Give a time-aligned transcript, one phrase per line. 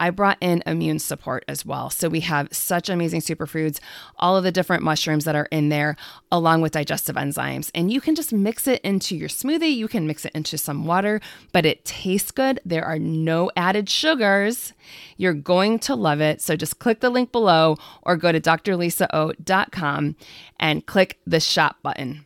[0.00, 1.90] I brought in immune support as well.
[1.90, 3.80] So we have such amazing superfoods,
[4.18, 5.96] all of the different mushrooms that are in there,
[6.30, 7.70] along with digestive enzymes.
[7.74, 9.74] And you can just mix it into your smoothie.
[9.74, 11.20] You can mix it into some water,
[11.52, 12.60] but it tastes good.
[12.64, 14.72] There are no added sugars.
[15.16, 16.40] You're going to love it.
[16.40, 20.16] So just click the link below or go to drlisao.com
[20.60, 22.24] and click the shop button.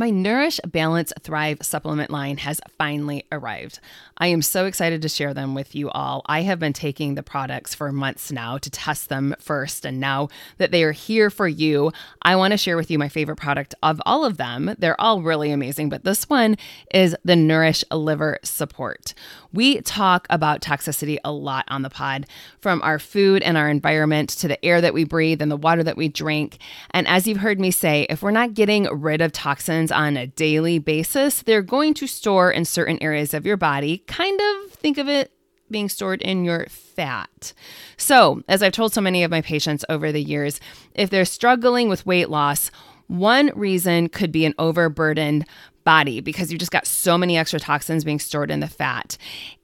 [0.00, 3.80] My Nourish Balance Thrive supplement line has finally arrived.
[4.20, 6.20] I am so excited to share them with you all.
[6.26, 10.28] I have been taking the products for months now to test them first, and now
[10.58, 13.74] that they are here for you, I want to share with you my favorite product
[13.82, 14.74] of all of them.
[14.78, 16.58] They're all really amazing, but this one
[16.92, 19.14] is the Nourish Liver Support.
[19.54, 22.26] We talk about toxicity a lot on the pod,
[22.60, 25.82] from our food and our environment to the air that we breathe and the water
[25.82, 26.58] that we drink.
[26.90, 30.26] And as you've heard me say, if we're not getting rid of toxins on a
[30.26, 34.04] daily basis, they're going to store in certain areas of your body.
[34.10, 35.32] Kind of think of it
[35.70, 37.52] being stored in your fat.
[37.96, 40.58] So, as I've told so many of my patients over the years,
[40.94, 42.72] if they're struggling with weight loss,
[43.06, 45.46] one reason could be an overburdened
[45.84, 49.16] body because you've just got so many extra toxins being stored in the fat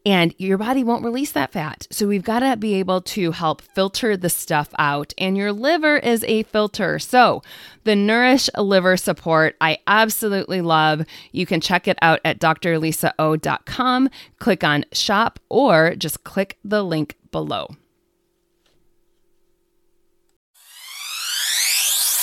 [0.05, 1.87] and your body won't release that fat.
[1.91, 5.97] So we've got to be able to help filter the stuff out and your liver
[5.97, 6.99] is a filter.
[6.99, 7.43] So
[7.85, 11.05] the Nourish Liver Support I absolutely love.
[11.33, 17.17] You can check it out at drlisao.com, click on shop or just click the link
[17.31, 17.69] below.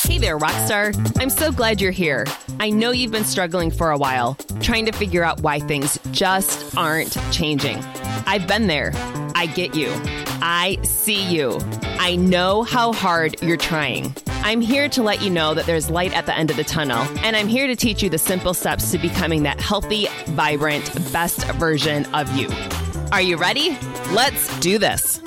[0.05, 0.93] Hey there, Rockstar.
[1.19, 2.25] I'm so glad you're here.
[2.59, 6.75] I know you've been struggling for a while, trying to figure out why things just
[6.77, 7.77] aren't changing.
[8.25, 8.91] I've been there.
[9.35, 9.91] I get you.
[10.41, 11.59] I see you.
[11.99, 14.15] I know how hard you're trying.
[14.27, 17.05] I'm here to let you know that there's light at the end of the tunnel,
[17.23, 21.45] and I'm here to teach you the simple steps to becoming that healthy, vibrant, best
[21.53, 22.49] version of you.
[23.11, 23.77] Are you ready?
[24.11, 25.21] Let's do this.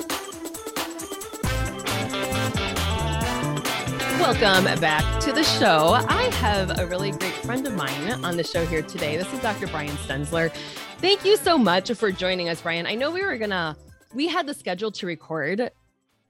[4.19, 5.93] Welcome back to the show.
[5.93, 9.17] I have a really great friend of mine on the show here today.
[9.17, 9.65] This is Dr.
[9.65, 10.51] Brian Stenzler.
[10.99, 12.85] Thank you so much for joining us, Brian.
[12.85, 13.75] I know we were gonna,
[14.13, 15.71] we had the schedule to record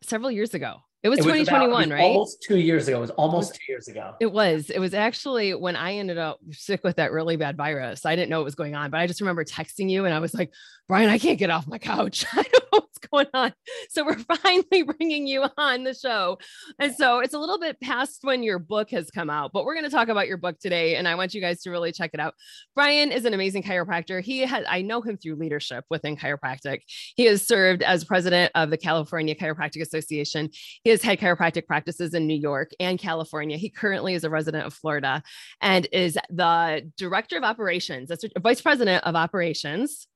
[0.02, 0.76] several years ago.
[1.04, 2.04] It was, it was 2021, about, it was right?
[2.04, 2.98] Almost two years ago.
[2.98, 4.16] It was almost two years ago.
[4.22, 4.70] It was.
[4.70, 8.06] It was actually when I ended up sick with that really bad virus.
[8.06, 10.20] I didn't know what was going on, but I just remember texting you and I
[10.20, 10.54] was like,
[10.88, 12.26] Brian, I can't get off my couch.
[12.34, 13.54] I don't know what's going on.
[13.90, 16.40] So we're finally bringing you on the show.
[16.80, 19.74] And so it's a little bit past when your book has come out, but we're
[19.74, 20.96] going to talk about your book today.
[20.96, 22.36] And I want you guys to really check it out.
[22.74, 24.22] Brian is an amazing chiropractor.
[24.24, 26.84] He had, I know him through leadership within chiropractic.
[27.16, 30.50] He has served as president of the California Chiropractic Association.
[30.84, 33.58] He has had chiropractic practices in New York and California.
[33.58, 35.22] He currently is a resident of Florida
[35.62, 40.08] and is the director of operations, that's vice president of operations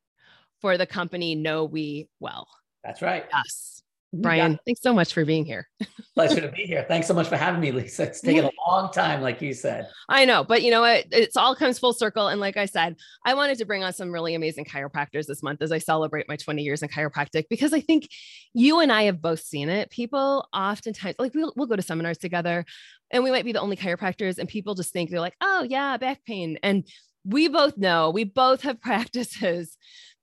[0.61, 2.47] for the company Know We Well.
[2.83, 3.25] That's right.
[3.33, 3.81] Yes.
[4.13, 5.69] Brian, thanks so much for being here.
[6.15, 6.83] Pleasure to be here.
[6.85, 8.03] Thanks so much for having me, Lisa.
[8.03, 9.87] It's taken a long time, like you said.
[10.09, 11.05] I know, but you know what?
[11.11, 12.27] It's all comes full circle.
[12.27, 15.61] And like I said, I wanted to bring on some really amazing chiropractors this month
[15.61, 18.09] as I celebrate my 20 years in chiropractic because I think
[18.53, 19.89] you and I have both seen it.
[19.91, 22.65] People oftentimes, like we'll, we'll go to seminars together
[23.11, 25.97] and we might be the only chiropractors, and people just think they're like, oh, yeah,
[25.97, 26.57] back pain.
[26.63, 26.85] And
[27.23, 29.77] we both know we both have practices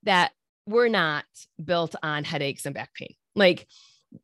[0.08, 0.32] that
[0.66, 1.24] we're not
[1.62, 3.14] built on headaches and back pain.
[3.34, 3.66] Like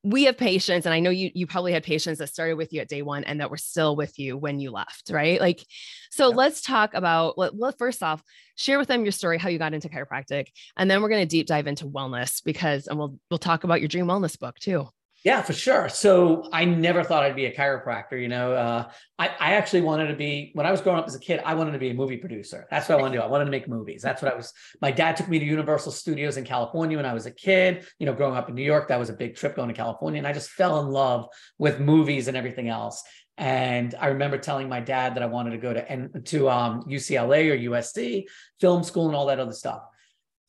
[0.02, 2.80] we have patients, and I know you you probably had patients that started with you
[2.80, 5.38] at day one and that were still with you when you left, right?
[5.38, 5.64] Like,
[6.10, 6.36] so yeah.
[6.36, 8.22] let's talk about let, well, first off,
[8.56, 10.46] share with them your story, how you got into chiropractic,
[10.76, 13.80] and then we're going to deep dive into wellness because and we'll we'll talk about
[13.82, 14.88] your dream wellness book too.
[15.24, 15.88] Yeah, for sure.
[15.88, 18.20] So I never thought I'd be a chiropractor.
[18.20, 21.14] You know, uh, I, I actually wanted to be, when I was growing up as
[21.14, 22.66] a kid, I wanted to be a movie producer.
[22.70, 23.24] That's what I wanted to do.
[23.24, 24.02] I wanted to make movies.
[24.02, 24.52] That's what I was.
[24.82, 27.86] My dad took me to Universal Studios in California when I was a kid.
[27.98, 30.18] You know, growing up in New York, that was a big trip going to California.
[30.18, 31.26] And I just fell in love
[31.56, 33.02] with movies and everything else.
[33.38, 37.50] And I remember telling my dad that I wanted to go to, to um, UCLA
[37.50, 38.24] or USC,
[38.60, 39.80] film school, and all that other stuff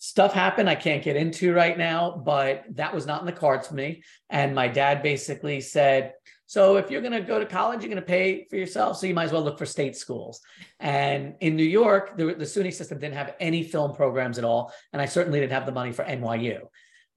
[0.06, 3.68] stuff happened I can't get into right now, but that was not in the cards
[3.68, 4.04] for me.
[4.30, 6.14] And my dad basically said,
[6.46, 8.98] so if you're going to go to college, you're going to pay for yourself.
[8.98, 10.42] So you might as well look for state schools.
[10.80, 14.72] And in New York, the, the SUNY system didn't have any film programs at all.
[14.94, 16.60] And I certainly didn't have the money for NYU.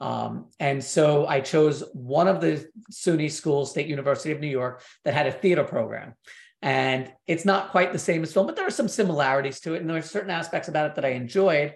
[0.01, 4.83] Um, and so I chose one of the SUNY schools, State University of New York,
[5.05, 6.15] that had a theater program.
[6.63, 9.83] And it's not quite the same as film, but there are some similarities to it.
[9.83, 11.75] And there are certain aspects about it that I enjoyed.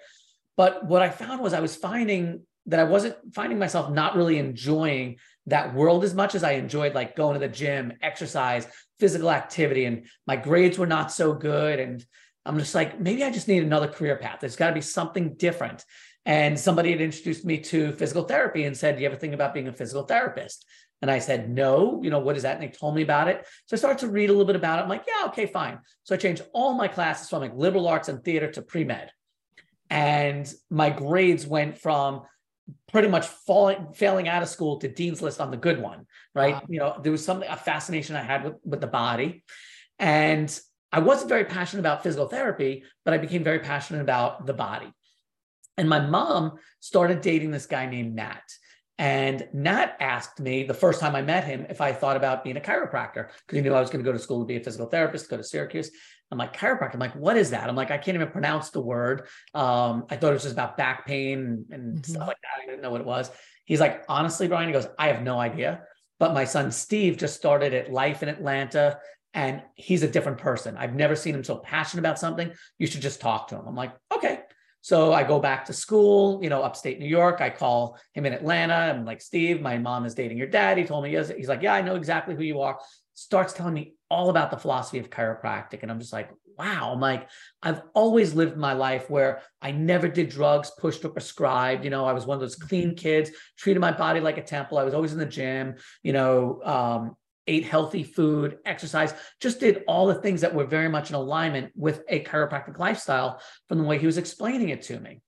[0.56, 4.38] But what I found was I was finding that I wasn't finding myself not really
[4.38, 8.66] enjoying that world as much as I enjoyed like going to the gym, exercise,
[9.00, 9.84] physical activity.
[9.86, 11.80] And my grades were not so good.
[11.80, 12.04] And
[12.46, 14.38] I'm just like, maybe I just need another career path.
[14.40, 15.84] There's got to be something different.
[16.24, 19.54] And somebody had introduced me to physical therapy and said, Do you ever think about
[19.54, 20.64] being a physical therapist?
[21.00, 22.54] And I said, No, you know, what is that?
[22.54, 23.44] And they told me about it.
[23.66, 24.82] So I started to read a little bit about it.
[24.82, 25.80] I'm like, Yeah, okay, fine.
[26.04, 29.10] So I changed all my classes from like liberal arts and theater to pre med.
[29.92, 32.22] And my grades went from
[32.90, 36.54] pretty much falling failing out of school to dean's list on the good one right
[36.54, 36.62] wow.
[36.68, 39.42] you know there was something a fascination i had with, with the body
[39.98, 40.60] and
[40.92, 44.86] i wasn't very passionate about physical therapy but i became very passionate about the body
[45.76, 48.42] and my mom started dating this guy named Nat.
[49.02, 52.56] And Nat asked me the first time I met him if I thought about being
[52.56, 54.60] a chiropractor because he knew I was going to go to school to be a
[54.60, 55.90] physical therapist, go to Syracuse.
[56.30, 56.94] I'm like, chiropractor.
[56.94, 57.68] I'm like, what is that?
[57.68, 59.26] I'm like, I can't even pronounce the word.
[59.54, 62.12] Um, I thought it was just about back pain and mm-hmm.
[62.12, 62.62] stuff like that.
[62.62, 63.28] I didn't know what it was.
[63.64, 65.82] He's like, honestly, Brian, he goes, I have no idea.
[66.20, 69.00] But my son Steve just started at Life in Atlanta
[69.34, 70.76] and he's a different person.
[70.76, 72.52] I've never seen him so passionate about something.
[72.78, 73.66] You should just talk to him.
[73.66, 74.42] I'm like, okay.
[74.82, 77.40] So I go back to school, you know, upstate New York.
[77.40, 78.74] I call him in Atlanta.
[78.74, 80.76] I'm like, Steve, my mom is dating your dad.
[80.76, 81.30] He told me, yes.
[81.30, 82.78] He's like, yeah, I know exactly who you are.
[83.14, 85.82] Starts telling me all about the philosophy of chiropractic.
[85.82, 86.90] And I'm just like, wow.
[86.92, 87.28] I'm like,
[87.62, 91.84] I've always lived my life where I never did drugs, pushed or prescribed.
[91.84, 94.78] You know, I was one of those clean kids, treated my body like a temple.
[94.78, 97.16] I was always in the gym, you know, um,
[97.46, 101.72] ate healthy food, exercise, just did all the things that were very much in alignment
[101.74, 105.20] with a chiropractic lifestyle from the way he was explaining it to me.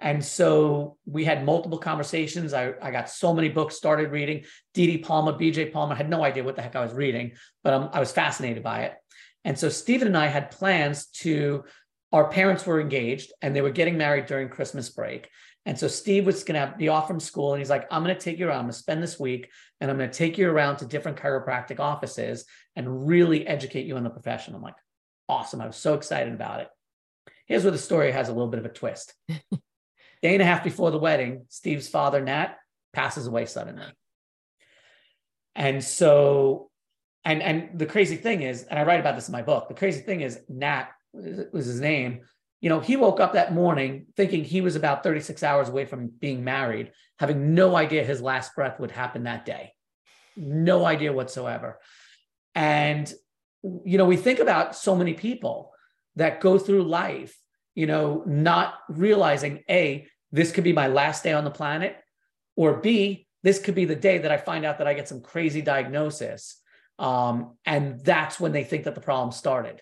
[0.00, 2.54] And so we had multiple conversations.
[2.54, 4.44] I, I got so many books, started reading.
[4.74, 4.98] D.D.
[4.98, 5.70] Palmer, B.J.
[5.70, 7.32] Palmer, had no idea what the heck I was reading,
[7.64, 8.94] but um, I was fascinated by it.
[9.44, 11.64] And so Stephen and I had plans to,
[12.12, 15.28] our parents were engaged and they were getting married during Christmas break.
[15.68, 18.16] And so Steve was going to be off from school and he's like, I'm going
[18.16, 18.60] to take you around.
[18.60, 19.50] I'm going to spend this week
[19.82, 23.98] and I'm going to take you around to different chiropractic offices and really educate you
[23.98, 24.54] on the profession.
[24.54, 24.76] I'm like,
[25.28, 25.60] awesome.
[25.60, 26.68] I was so excited about it.
[27.44, 29.12] Here's where the story has a little bit of a twist.
[29.28, 29.42] Day
[30.22, 32.54] and a half before the wedding, Steve's father, Nat,
[32.94, 33.84] passes away suddenly.
[35.54, 36.70] And so,
[37.26, 39.74] and and the crazy thing is, and I write about this in my book, the
[39.74, 42.22] crazy thing is Nat was his name
[42.60, 46.08] you know, he woke up that morning thinking he was about 36 hours away from
[46.08, 49.72] being married, having no idea his last breath would happen that day.
[50.36, 51.78] No idea whatsoever.
[52.54, 53.12] And,
[53.62, 55.72] you know, we think about so many people
[56.16, 57.38] that go through life,
[57.74, 61.96] you know, not realizing A, this could be my last day on the planet,
[62.56, 65.20] or B, this could be the day that I find out that I get some
[65.20, 66.60] crazy diagnosis.
[66.98, 69.80] Um, and that's when they think that the problem started.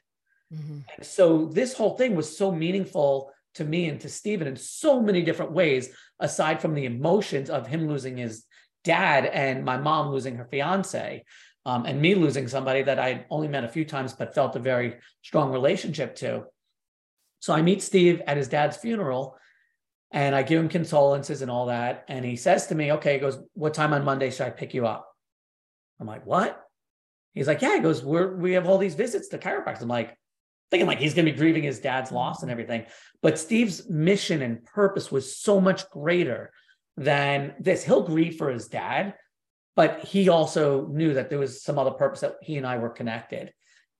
[0.55, 1.03] Mm-hmm.
[1.03, 5.23] So this whole thing was so meaningful to me and to Stephen in so many
[5.23, 5.91] different ways,
[6.21, 8.45] aside from the emotions of him losing his
[8.85, 11.25] dad and my mom losing her fiance,
[11.65, 14.61] um, and me losing somebody that I only met a few times but felt a
[14.61, 16.45] very strong relationship to.
[17.41, 19.37] So I meet Steve at his dad's funeral
[20.13, 22.05] and I give him condolences and all that.
[22.09, 24.75] And he says to me, okay, he goes, what time on Monday should I pick
[24.75, 25.09] you up?
[25.99, 26.63] I'm like, what?
[27.35, 29.83] He's like, yeah, he goes, we're, we have all these visits to chiropractors.
[29.83, 30.17] I'm like,
[30.71, 32.85] thinking like he's going to be grieving his dad's loss and everything.
[33.23, 36.53] But Steve's mission and purpose was so much greater
[36.97, 37.85] than this.
[37.85, 39.15] He'll grieve for his dad,
[39.75, 42.91] but he also knew that there was some other purpose that he and I were
[42.91, 43.53] connected.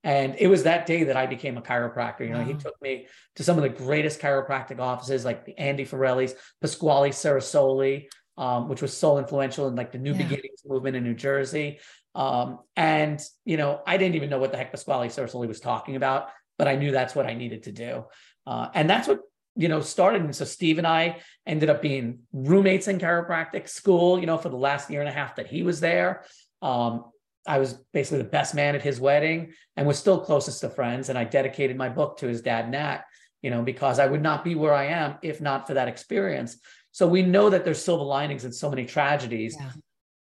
[0.03, 2.21] And it was that day that I became a chiropractor.
[2.21, 2.45] You know, wow.
[2.45, 7.09] he took me to some of the greatest chiropractic offices like the Andy Forelli's, Pasquale
[7.09, 8.05] Cerasoli,
[8.37, 10.23] um, which was so influential in like the New yeah.
[10.23, 11.79] Beginnings movement in New Jersey.
[12.15, 15.95] Um, and you know, I didn't even know what the heck Pasquale Cerasoli was talking
[15.95, 18.05] about but I knew that's what I needed to do.
[18.45, 19.21] Uh, and that's what,
[19.55, 20.21] you know, started.
[20.21, 24.49] And so Steve and I ended up being roommates in chiropractic school, you know, for
[24.49, 26.23] the last year and a half that he was there.
[26.61, 27.05] Um,
[27.47, 31.09] I was basically the best man at his wedding and was still closest to friends.
[31.09, 33.03] And I dedicated my book to his dad, Nat,
[33.41, 36.57] you know, because I would not be where I am if not for that experience.
[36.91, 39.55] So we know that there's silver linings in so many tragedies.
[39.59, 39.71] Yeah.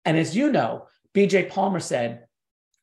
[0.05, 2.25] And as you know, BJ Palmer said,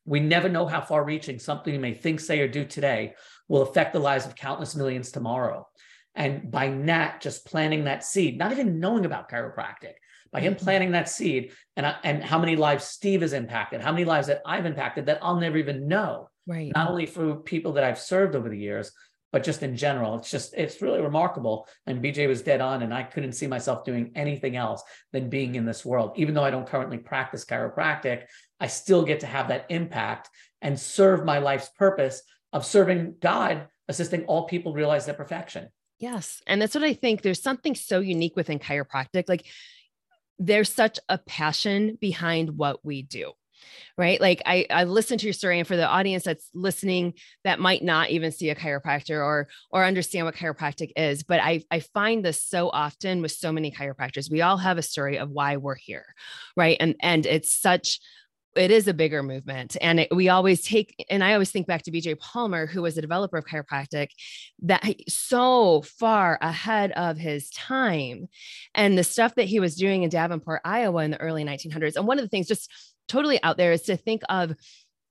[0.05, 3.13] we never know how far reaching something you may think, say, or do today
[3.47, 5.67] will affect the lives of countless millions tomorrow.
[6.15, 9.93] And by Nat just planting that seed, not even knowing about chiropractic,
[10.31, 10.63] by him mm-hmm.
[10.63, 14.41] planting that seed and, and how many lives Steve has impacted, how many lives that
[14.45, 16.29] I've impacted that I'll never even know.
[16.45, 16.71] Right.
[16.75, 18.91] Not only for people that I've served over the years,
[19.31, 21.67] but just in general, it's just, it's really remarkable.
[21.87, 25.55] And BJ was dead on, and I couldn't see myself doing anything else than being
[25.55, 26.11] in this world.
[26.17, 28.25] Even though I don't currently practice chiropractic,
[28.59, 30.29] I still get to have that impact
[30.61, 32.21] and serve my life's purpose
[32.53, 35.67] of serving God, assisting all people realize their perfection.
[35.99, 36.41] Yes.
[36.47, 37.21] And that's what I think.
[37.21, 39.27] There's something so unique within chiropractic.
[39.27, 39.45] Like
[40.39, 43.33] there's such a passion behind what we do
[43.97, 47.13] right like i i listened to your story and for the audience that's listening
[47.45, 51.63] that might not even see a chiropractor or or understand what chiropractic is but i
[51.71, 55.29] i find this so often with so many chiropractors we all have a story of
[55.29, 56.13] why we're here
[56.57, 58.01] right and and it's such
[58.55, 61.83] it is a bigger movement and it, we always take and i always think back
[61.83, 64.09] to bj palmer who was a developer of chiropractic
[64.61, 68.27] that so far ahead of his time
[68.75, 72.07] and the stuff that he was doing in davenport iowa in the early 1900s and
[72.07, 72.71] one of the things just
[73.07, 74.53] totally out there is to think of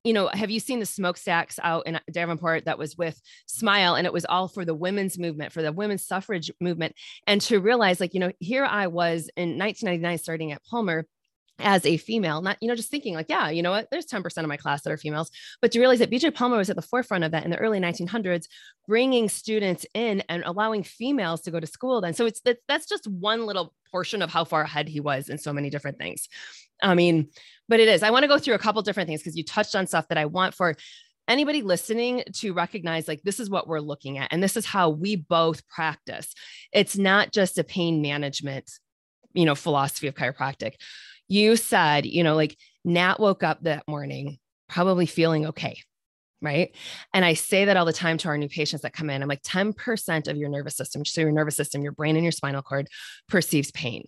[0.03, 4.05] you know, have you seen the smokestacks out in Davenport that was with Smile and
[4.05, 6.95] it was all for the women's movement, for the women's suffrage movement?
[7.25, 11.05] And to realize, like, you know, here I was in 1999 starting at Palmer
[11.59, 14.37] as a female, not, you know, just thinking like, yeah, you know what, there's 10%
[14.37, 15.29] of my class that are females,
[15.61, 17.79] but to realize that BJ Palmer was at the forefront of that in the early
[17.79, 18.47] 1900s,
[18.87, 22.13] bringing students in and allowing females to go to school then.
[22.13, 25.37] So it's, that's, that's just one little portion of how far ahead he was in
[25.37, 26.27] so many different things.
[26.81, 27.29] I mean,
[27.69, 29.75] but it is, I want to go through a couple different things because you touched
[29.75, 30.75] on stuff that I want for
[31.27, 34.89] anybody listening to recognize like this is what we're looking at and this is how
[34.89, 36.33] we both practice.
[36.73, 38.69] It's not just a pain management,
[39.33, 40.73] you know, philosophy of chiropractic
[41.27, 44.39] you said, you know, like Nat woke up that morning
[44.69, 45.79] probably feeling okay.
[46.41, 46.75] Right.
[47.13, 49.21] And I say that all the time to our new patients that come in.
[49.21, 52.33] I'm like, 10% of your nervous system, so your nervous system, your brain and your
[52.33, 52.89] spinal cord
[53.29, 54.03] perceives pain.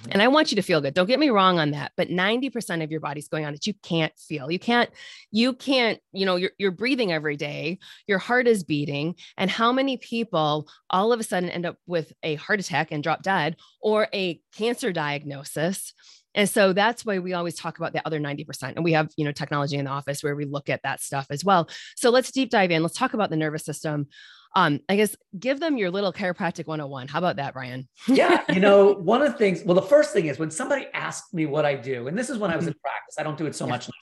[0.00, 0.12] Mm-hmm.
[0.12, 0.94] And I want you to feel good.
[0.94, 3.74] Don't get me wrong on that, but 90% of your body's going on that you
[3.82, 4.50] can't feel.
[4.50, 4.90] You can't,
[5.30, 9.14] you can't, you know, you're, you're breathing every day, your heart is beating.
[9.36, 13.02] And how many people all of a sudden end up with a heart attack and
[13.02, 15.92] drop dead or a cancer diagnosis
[16.34, 18.74] and so that's why we always talk about the other 90%.
[18.74, 21.26] And we have, you know, technology in the office where we look at that stuff
[21.30, 21.68] as well.
[21.96, 22.82] So let's deep dive in.
[22.82, 24.08] Let's talk about the nervous system.
[24.56, 27.08] Um, I guess give them your little chiropractic 101.
[27.08, 27.88] How about that, Brian?
[28.06, 28.44] yeah.
[28.52, 31.46] You know, one of the things, well, the first thing is when somebody asked me
[31.46, 32.80] what I do, and this is when I was in mm-hmm.
[32.80, 33.70] practice, I don't do it so yeah.
[33.70, 33.94] much now.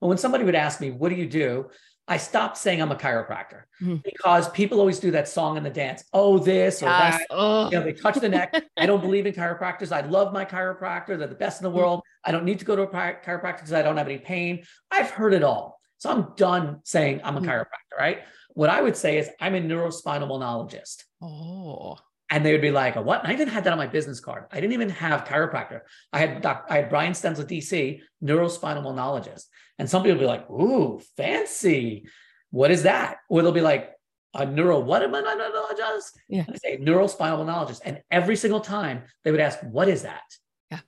[0.00, 1.68] But when somebody would ask me, what do you do?
[2.08, 3.96] I stopped saying I'm a chiropractor mm-hmm.
[3.96, 6.02] because people always do that song and the dance.
[6.14, 7.18] Oh, this or yes.
[7.18, 7.26] that.
[7.30, 7.70] Oh.
[7.70, 8.54] You know, they touch the neck.
[8.78, 9.92] I don't believe in chiropractors.
[9.92, 11.18] I love my chiropractor.
[11.18, 11.78] They're the best in the mm-hmm.
[11.78, 12.02] world.
[12.24, 14.64] I don't need to go to a chiropractor because I don't have any pain.
[14.90, 15.78] I've heard it all.
[15.98, 17.50] So I'm done saying I'm a mm-hmm.
[17.50, 18.22] chiropractor, right?
[18.54, 21.04] What I would say is I'm a neurospinal wellnologist.
[21.22, 21.98] Oh.
[22.30, 23.22] And they would be like, what?
[23.22, 24.44] And I even had that on my business card.
[24.52, 25.80] I didn't even have chiropractor.
[26.12, 29.44] I had doc, I had Brian Stenzler, DC, neurospinal wellnologist.
[29.78, 32.06] And some people will be like, ooh, fancy.
[32.50, 33.18] What is that?
[33.30, 33.92] Or they'll be like,
[34.34, 36.18] a neuro what am I monologist?
[36.28, 36.44] Yeah.
[36.46, 37.80] And I say neurospinal wellnologist.
[37.84, 40.22] And every single time they would ask, what is that?
[40.70, 40.80] Yeah.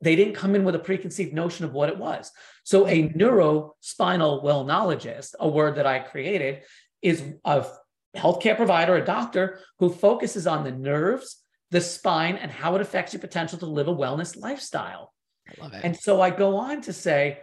[0.00, 2.30] They didn't come in with a preconceived notion of what it was.
[2.64, 6.62] So a neurospinal well wellnologist, a word that I created,
[7.02, 7.66] is a
[8.16, 13.12] healthcare provider, a doctor who focuses on the nerves, the spine, and how it affects
[13.12, 15.12] your potential to live a wellness lifestyle.
[15.48, 15.80] I love it.
[15.84, 17.40] And so I go on to say,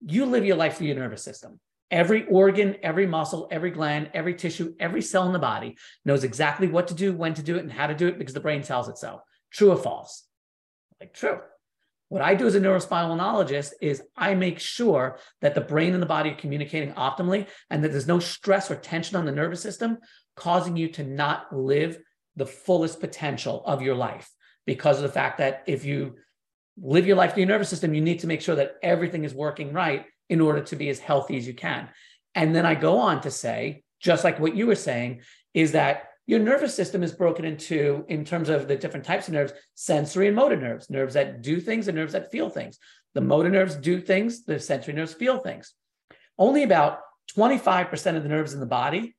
[0.00, 1.60] you live your life through your nervous system.
[1.90, 6.66] Every organ, every muscle, every gland, every tissue, every cell in the body knows exactly
[6.66, 8.62] what to do, when to do it, and how to do it because the brain
[8.62, 9.20] tells it so.
[9.52, 10.26] True or false?
[11.00, 11.38] Like, true.
[12.08, 16.06] What I do as a neurospinal is I make sure that the brain and the
[16.06, 19.98] body are communicating optimally and that there's no stress or tension on the nervous system
[20.36, 21.98] causing you to not live
[22.36, 24.30] the fullest potential of your life
[24.66, 26.14] because of the fact that if you
[26.80, 29.34] live your life through your nervous system, you need to make sure that everything is
[29.34, 31.88] working right in order to be as healthy as you can.
[32.34, 35.22] And then I go on to say, just like what you were saying,
[35.54, 39.34] is that your nervous system is broken into, in terms of the different types of
[39.34, 42.78] nerves, sensory and motor nerves, nerves that do things and nerves that feel things.
[43.14, 45.72] The motor nerves do things, the sensory nerves feel things.
[46.38, 47.00] Only about
[47.36, 49.14] 25% of the nerves in the body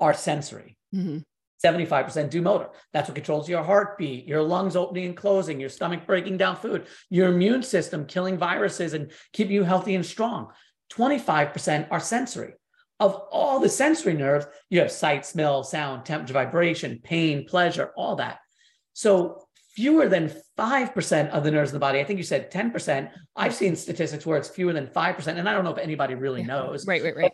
[0.00, 0.76] are sensory.
[0.94, 1.18] Mm-hmm.
[1.64, 2.70] 75% do motor.
[2.92, 6.86] That's what controls your heartbeat, your lungs opening and closing, your stomach breaking down food,
[7.10, 10.52] your immune system killing viruses and keeping you healthy and strong.
[10.92, 12.54] 25% are sensory.
[13.00, 18.16] Of all the sensory nerves, you have sight, smell, sound, temperature, vibration, pain, pleasure, all
[18.16, 18.38] that.
[18.92, 22.00] So fewer than 5% of the nerves in the body.
[22.00, 23.10] I think you said 10%.
[23.36, 25.26] I've seen statistics where it's fewer than 5%.
[25.26, 26.86] And I don't know if anybody really knows.
[26.86, 27.32] Right, right, right.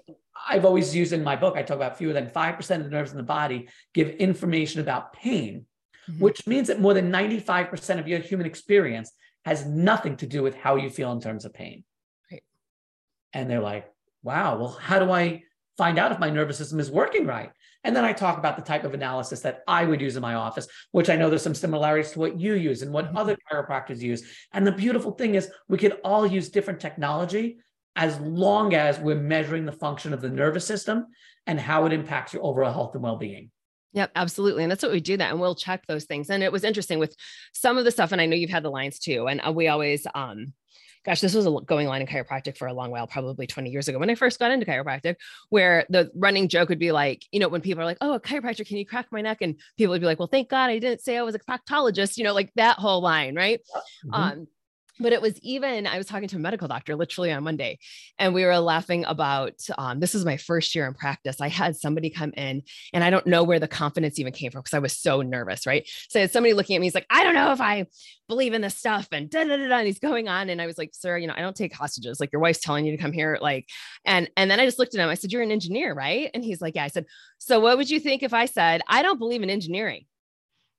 [0.48, 3.10] I've always used in my book, I talk about fewer than 5% of the nerves
[3.10, 5.66] in the body give information about pain,
[6.08, 6.22] mm-hmm.
[6.22, 9.10] which means that more than 95% of your human experience
[9.44, 11.84] has nothing to do with how you feel in terms of pain.
[12.30, 12.44] Right.
[13.32, 13.90] And they're like,
[14.22, 15.42] wow, well, how do I
[15.76, 17.50] find out if my nervous system is working right.
[17.84, 20.34] And then I talk about the type of analysis that I would use in my
[20.34, 23.16] office, which I know there's some similarities to what you use and what mm-hmm.
[23.16, 24.24] other chiropractors use.
[24.52, 27.58] And the beautiful thing is, we could all use different technology
[27.94, 31.06] as long as we're measuring the function of the nervous system
[31.46, 33.50] and how it impacts your overall health and well being.
[33.92, 34.62] Yep, absolutely.
[34.62, 35.30] And that's what we do that.
[35.30, 36.28] And we'll check those things.
[36.28, 37.16] And it was interesting with
[37.54, 38.12] some of the stuff.
[38.12, 39.26] And I know you've had the lines too.
[39.26, 40.52] And uh, we always, um,
[41.06, 43.86] gosh, this was a going line in chiropractic for a long while, probably 20 years
[43.86, 45.14] ago when I first got into chiropractic,
[45.50, 48.20] where the running joke would be like, you know, when people are like, oh, a
[48.20, 49.38] chiropractor, can you crack my neck?
[49.40, 52.16] And people would be like, well, thank God I didn't say I was a proctologist,
[52.16, 53.60] you know, like that whole line, right?
[54.04, 54.14] Mm-hmm.
[54.14, 54.46] Um,
[54.98, 57.78] but it was even i was talking to a medical doctor literally on monday
[58.18, 61.40] and we were laughing about um, this is my first year in practice.
[61.40, 62.62] I had somebody come in
[62.92, 65.66] and i don't know where the confidence even came from because i was so nervous
[65.66, 65.88] right?
[66.08, 67.86] So had somebody looking at me he's like i don't know if i
[68.28, 70.66] believe in this stuff and da, da, da, da, and he's going on and i
[70.66, 72.20] was like sir you know i don't take hostages.
[72.20, 73.68] Like your wife's telling you to come here like
[74.04, 76.30] and and then i just looked at him i said you're an engineer right?
[76.34, 76.84] And he's like yeah.
[76.84, 77.06] I said
[77.38, 80.06] so what would you think if i said i don't believe in engineering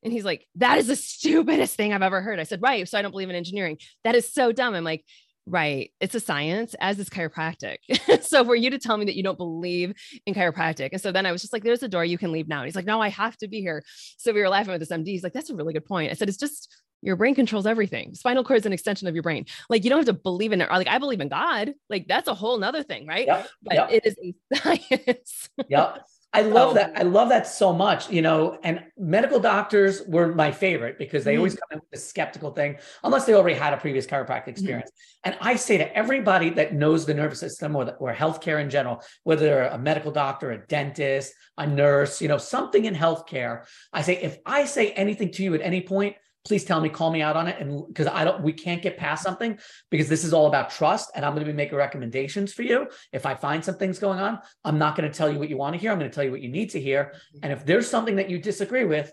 [0.04, 2.40] and he's like, that is the stupidest thing I've ever heard.
[2.40, 2.88] I said, right.
[2.88, 3.78] So I don't believe in engineering.
[4.04, 4.76] That is so dumb.
[4.76, 5.04] I'm like,
[5.46, 5.92] right.
[6.00, 7.78] It's a science, as is chiropractic.
[8.24, 9.94] so for you to tell me that you don't believe
[10.26, 10.90] in chiropractic.
[10.92, 12.60] And so then I was just like, there's a door you can leave now.
[12.60, 13.84] And he's like, no, I have to be here.
[14.18, 15.08] So we were laughing with this MD.
[15.08, 16.12] He's like, that's a really good point.
[16.12, 18.14] I said, it's just your brain controls everything.
[18.16, 19.46] Spinal cord is an extension of your brain.
[19.70, 20.70] Like you don't have to believe in it.
[20.70, 21.74] Or like I believe in God.
[21.90, 23.28] Like that's a whole nother thing, right?
[23.28, 23.90] Yep, but yep.
[23.92, 25.50] it is a science.
[25.70, 26.06] yep.
[26.34, 26.92] I love that.
[26.96, 31.34] I love that so much, you know, and medical doctors were my favorite because they
[31.34, 31.40] mm-hmm.
[31.40, 34.50] always come in with a skeptical thing, unless they already had a previous chiropractic mm-hmm.
[34.50, 34.92] experience.
[34.92, 35.32] Mm-hmm.
[35.32, 38.70] And I say to everybody that knows the nervous system or, the, or healthcare in
[38.70, 43.64] general, whether they're a medical doctor, a dentist, a nurse, you know, something in healthcare,
[43.94, 47.12] I say, if I say anything to you at any point, please tell me, call
[47.12, 47.60] me out on it.
[47.60, 49.60] And because I don't, we can't get past something
[49.92, 51.12] because this is all about trust.
[51.16, 52.88] And I'm going to be making recommendations for you.
[53.12, 55.58] If I find some things going on, I'm not going to tell you what you
[55.58, 55.92] want to hear.
[55.92, 57.14] I'm going to tell you what you need to hear.
[57.14, 57.40] Mm-hmm.
[57.44, 59.12] And if there's something that you disagree with,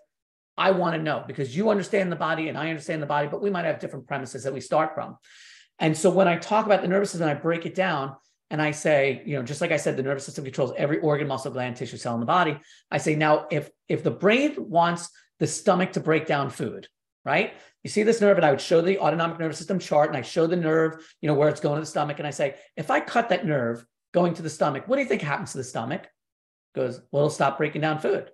[0.56, 3.42] I want to know because you understand the body and I understand the body, but
[3.42, 5.16] we might have different premises that we start from.
[5.80, 8.14] And so when I talk about the nervous system, I break it down
[8.50, 11.26] and I say, you know, just like I said, the nervous system controls every organ,
[11.26, 12.56] muscle, gland, tissue, cell in the body.
[12.90, 16.86] I say, now, if if the brain wants the stomach to break down food,
[17.24, 17.54] right?
[17.82, 20.22] You see this nerve, and I would show the autonomic nervous system chart, and I
[20.22, 22.90] show the nerve, you know, where it's going to the stomach, and I say, if
[22.90, 25.64] I cut that nerve going to the stomach, what do you think happens to the
[25.64, 26.04] stomach?
[26.04, 28.30] It goes, well, it'll stop breaking down food.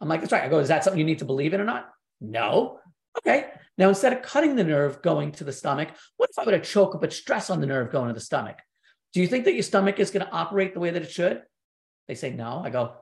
[0.00, 0.44] I'm like, that's right.
[0.44, 1.88] I go, is that something you need to believe in or not?
[2.20, 2.80] No.
[3.18, 3.46] Okay.
[3.78, 6.60] Now, instead of cutting the nerve going to the stomach, what if I were to
[6.60, 8.58] choke or put stress on the nerve going to the stomach?
[9.12, 11.42] Do you think that your stomach is going to operate the way that it should?
[12.08, 12.62] They say no.
[12.64, 12.94] I go,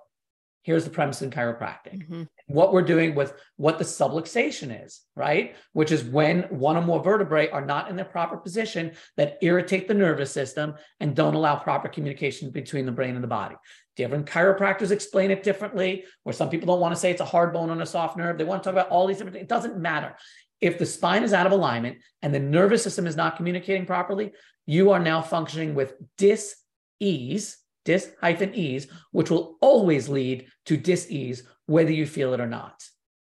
[0.63, 2.03] here's the premise in chiropractic.
[2.03, 2.23] Mm-hmm.
[2.47, 5.57] What we're doing with what the subluxation is, right?
[5.73, 9.89] Which is when one or more vertebrae are not in their proper position that irritate
[9.89, 13.57] the nervous system and don't allow proper communication between the brain and the body.
[13.97, 17.55] Different chiropractors explain it differently, where some people don't want to say it's a hard
[17.55, 18.37] bone on a soft nerve.
[18.37, 19.45] They want to talk about all these different things.
[19.45, 20.15] It doesn't matter.
[20.61, 24.33] If the spine is out of alignment and the nervous system is not communicating properly,
[24.67, 26.57] you are now functioning with dis
[27.01, 32.41] ease dis hyphen ease, which will always lead to dis ease, whether you feel it
[32.41, 32.85] or not.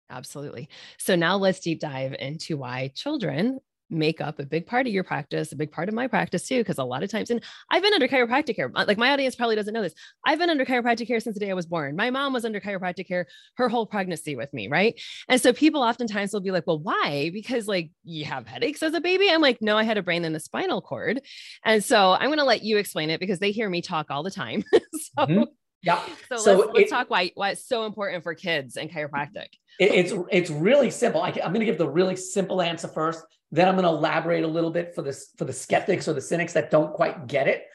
[0.09, 0.69] Absolutely.
[0.97, 5.03] So now let's deep dive into why children make up a big part of your
[5.03, 6.63] practice, a big part of my practice too.
[6.63, 9.55] Cause a lot of times, and I've been under chiropractic care, like my audience probably
[9.55, 9.93] doesn't know this.
[10.25, 11.95] I've been under chiropractic care since the day I was born.
[11.95, 14.67] My mom was under chiropractic care her whole pregnancy with me.
[14.67, 14.99] Right.
[15.27, 17.31] And so people oftentimes will be like, well, why?
[17.33, 19.29] Because like you have headaches as a baby.
[19.29, 21.21] I'm like, no, I had a brain in the spinal cord.
[21.63, 24.23] And so I'm going to let you explain it because they hear me talk all
[24.23, 24.63] the time.
[24.73, 24.79] so,
[25.19, 25.43] mm-hmm.
[25.81, 26.01] yeah.
[26.29, 29.47] So, so let's, let's talk why, why it's so important for kids and chiropractic.
[29.79, 31.21] It, it's, it's really simple.
[31.21, 34.43] I, I'm going to give the really simple answer first then I'm going to elaborate
[34.43, 37.47] a little bit for this for the skeptics or the cynics that don't quite get
[37.47, 37.65] it.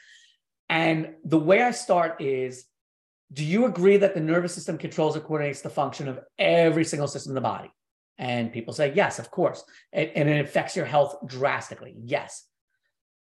[0.69, 2.65] And the way I start is
[3.33, 7.07] do you agree that the nervous system controls and coordinates the function of every single
[7.07, 7.71] system in the body?
[8.17, 9.63] And people say, yes, of course.
[9.91, 11.95] And, and it affects your health drastically.
[11.97, 12.45] Yes.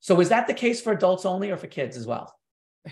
[0.01, 2.35] So is that the case for adults only or for kids as well?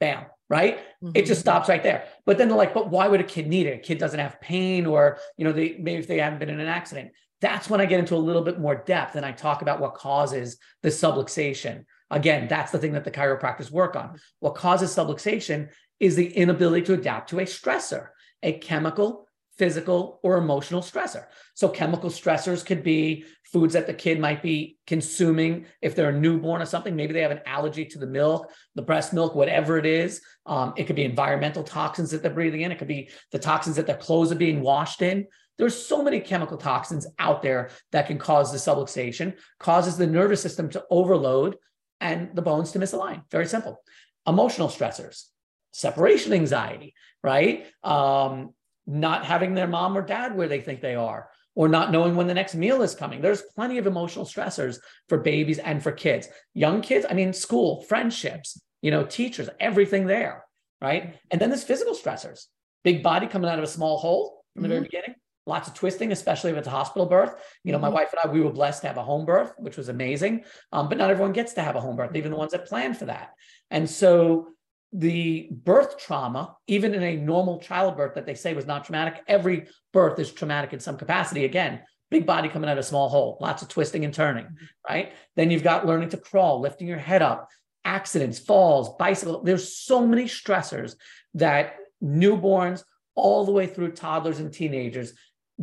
[0.00, 0.78] Bam, right?
[1.04, 1.12] Mm-hmm.
[1.14, 2.06] It just stops right there.
[2.24, 3.76] But then they're like, but why would a kid need it?
[3.76, 6.58] A kid doesn't have pain, or you know, they maybe if they haven't been in
[6.58, 9.60] an accident that's when I get into a little bit more depth and I talk
[9.60, 11.84] about what causes the subluxation.
[12.10, 14.18] Again, that's the thing that the chiropractors work on.
[14.38, 18.08] What causes subluxation is the inability to adapt to a stressor,
[18.42, 19.26] a chemical,
[19.58, 21.24] physical, or emotional stressor.
[21.54, 26.18] So, chemical stressors could be foods that the kid might be consuming if they're a
[26.18, 26.96] newborn or something.
[26.96, 30.22] Maybe they have an allergy to the milk, the breast milk, whatever it is.
[30.46, 32.72] Um, it could be environmental toxins that they're breathing in.
[32.72, 35.26] It could be the toxins that their clothes are being washed in.
[35.62, 40.42] There's so many chemical toxins out there that can cause the subluxation, causes the nervous
[40.42, 41.56] system to overload
[42.00, 43.22] and the bones to misalign.
[43.30, 43.80] Very simple.
[44.26, 45.26] emotional stressors,
[45.70, 47.66] separation anxiety, right?
[47.84, 48.54] Um,
[48.88, 52.26] not having their mom or dad where they think they are, or not knowing when
[52.26, 53.20] the next meal is coming.
[53.20, 56.26] There's plenty of emotional stressors for babies and for kids.
[56.54, 60.44] Young kids, I mean, school, friendships, you know, teachers, everything there,
[60.80, 61.14] right?
[61.30, 62.46] And then there's physical stressors.
[62.82, 64.74] Big body coming out of a small hole from the mm-hmm.
[64.74, 65.14] very beginning.
[65.46, 67.34] Lots of twisting, especially if it's a hospital birth.
[67.64, 67.82] You know, mm-hmm.
[67.82, 70.44] my wife and I, we were blessed to have a home birth, which was amazing.
[70.70, 72.94] Um, but not everyone gets to have a home birth, even the ones that plan
[72.94, 73.32] for that.
[73.70, 74.48] And so
[74.92, 79.66] the birth trauma, even in a normal childbirth that they say was not traumatic, every
[79.92, 81.44] birth is traumatic in some capacity.
[81.44, 84.64] Again, big body coming out of a small hole, lots of twisting and turning, mm-hmm.
[84.88, 85.12] right?
[85.34, 87.48] Then you've got learning to crawl, lifting your head up,
[87.84, 89.42] accidents, falls, bicycle.
[89.42, 90.94] There's so many stressors
[91.34, 95.14] that newborns all the way through toddlers and teenagers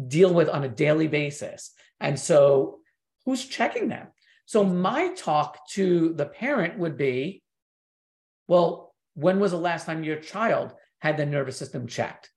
[0.08, 1.72] deal with on a daily basis.
[2.00, 2.80] And so
[3.26, 4.08] who's checking them?
[4.46, 7.44] So my talk to the parent would be,
[8.48, 12.32] well, when was the last time your child had the nervous system checked?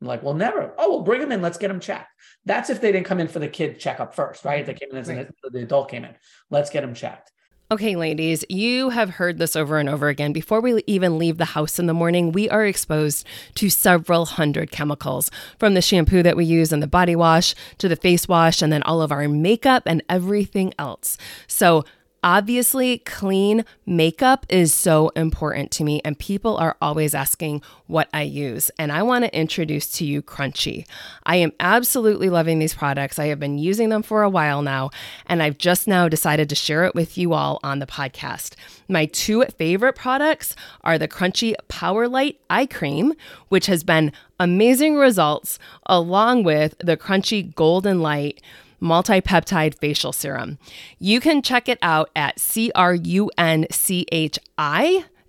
[0.00, 0.74] I'm like, well, never.
[0.78, 1.42] Oh, well, bring them in.
[1.42, 2.12] Let's get them checked.
[2.44, 4.64] That's if they didn't come in for the kid checkup first, right?
[4.64, 4.78] They mm-hmm.
[4.78, 5.28] came in as right.
[5.50, 6.14] the adult came in.
[6.50, 7.32] Let's get them checked.
[7.72, 10.32] Okay, ladies, you have heard this over and over again.
[10.32, 14.72] Before we even leave the house in the morning, we are exposed to several hundred
[14.72, 18.60] chemicals from the shampoo that we use and the body wash to the face wash
[18.60, 21.16] and then all of our makeup and everything else.
[21.46, 21.84] So,
[22.22, 28.22] Obviously, clean makeup is so important to me, and people are always asking what I
[28.22, 28.70] use.
[28.78, 30.86] And I want to introduce to you Crunchi.
[31.24, 33.18] I am absolutely loving these products.
[33.18, 34.90] I have been using them for a while now,
[35.26, 38.54] and I've just now decided to share it with you all on the podcast.
[38.86, 43.14] My two favorite products are the Crunchi Power Light Eye Cream,
[43.48, 48.42] which has been amazing results, along with the Crunchi Golden Light
[48.80, 50.58] multi-peptide facial serum.
[50.98, 52.94] You can check it out at C-R-U-N-C-H-I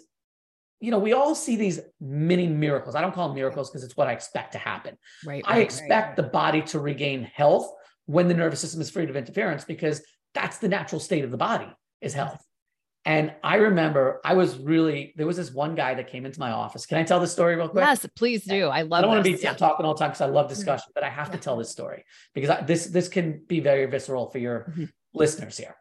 [0.81, 2.95] you know, we all see these mini miracles.
[2.95, 4.97] I don't call them miracles because it's what I expect to happen.
[5.25, 5.43] Right.
[5.45, 6.15] I expect right.
[6.17, 7.71] the body to regain health
[8.05, 11.37] when the nervous system is free of interference because that's the natural state of the
[11.37, 11.67] body
[12.01, 12.45] is health.
[13.05, 16.51] And I remember I was really there was this one guy that came into my
[16.51, 16.87] office.
[16.87, 17.85] Can I tell this story real quick?
[17.85, 18.67] Yes, please do.
[18.67, 18.97] I love.
[18.97, 19.53] I don't want to be yeah.
[19.53, 21.33] talking all the time because I love discussion, but I have yeah.
[21.33, 24.85] to tell this story because I, this this can be very visceral for your mm-hmm.
[25.13, 25.75] listeners here.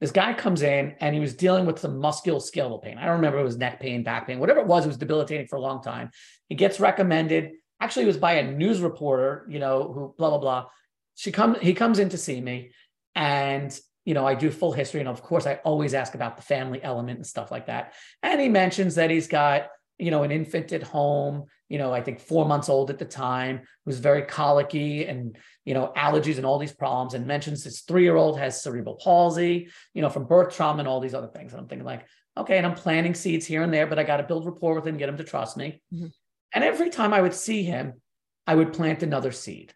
[0.00, 2.96] This guy comes in and he was dealing with some musculoskeletal pain.
[2.96, 4.84] I don't remember it was neck pain, back pain, whatever it was.
[4.84, 6.10] It was debilitating for a long time.
[6.48, 7.52] He gets recommended.
[7.80, 9.46] Actually, it was by a news reporter.
[9.48, 10.66] You know who blah blah blah.
[11.16, 11.58] She comes.
[11.58, 12.70] He comes in to see me,
[13.16, 15.00] and you know, I do full history.
[15.00, 17.94] And of course, I always ask about the family element and stuff like that.
[18.22, 22.02] And he mentions that he's got, you know, an infant at home, you know, I
[22.02, 26.44] think four months old at the time, who's very colicky and, you know, allergies and
[26.44, 30.26] all these problems, and mentions his three year old has cerebral palsy, you know, from
[30.26, 31.52] birth trauma and all these other things.
[31.52, 34.16] And I'm thinking, like, okay, and I'm planting seeds here and there, but I got
[34.16, 35.80] to build rapport with him, get him to trust me.
[35.94, 36.06] Mm-hmm.
[36.54, 38.00] And every time I would see him,
[38.46, 39.72] I would plant another seed.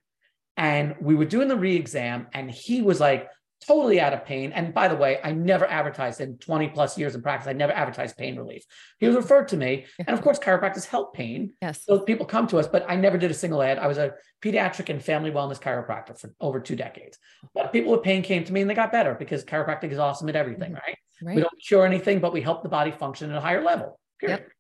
[0.57, 3.29] And we were doing the re exam, and he was like,
[3.66, 4.53] totally out of pain.
[4.53, 7.49] And by the way, I never advertised in 20 plus years in practice.
[7.49, 8.64] I never advertised pain relief.
[8.99, 9.87] He was referred to me.
[9.99, 11.53] And of course, chiropractors help pain.
[11.62, 11.85] Yes.
[11.85, 13.79] So people come to us, but I never did a single ad.
[13.79, 17.19] I was a pediatric and family wellness chiropractor for over two decades.
[17.55, 20.29] But people with pain came to me and they got better because chiropractic is awesome
[20.29, 20.87] at everything, mm-hmm.
[20.87, 20.99] right?
[21.23, 21.37] right?
[21.37, 23.99] We don't cure anything, but we help the body function at a higher level.
[24.21, 24.40] Period.
[24.40, 24.51] Yep.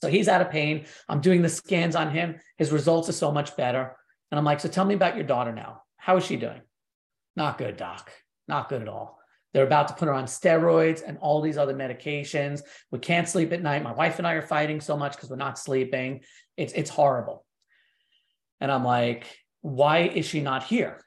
[0.00, 0.86] So he's out of pain.
[1.08, 2.36] I'm doing the scans on him.
[2.56, 3.96] His results are so much better.
[4.30, 5.82] And I'm like, so tell me about your daughter now.
[5.96, 6.60] How is she doing?
[7.38, 8.10] Not good, doc.
[8.48, 9.16] Not good at all.
[9.54, 12.62] They're about to put her on steroids and all these other medications.
[12.90, 13.84] We can't sleep at night.
[13.84, 16.22] My wife and I are fighting so much because we're not sleeping.
[16.56, 17.44] It's it's horrible.
[18.60, 21.00] And I'm like, why is she not here?